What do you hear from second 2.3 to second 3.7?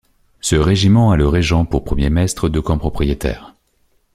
de camp propriétaire.